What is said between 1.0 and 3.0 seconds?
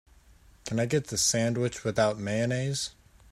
the sandwich without mayonnaise?